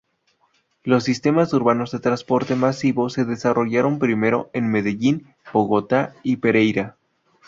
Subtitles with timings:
[0.83, 6.97] Los sistemas urbanos de transporte masivo se desarrollaron primero en Medellín, Bogotá y Pereira.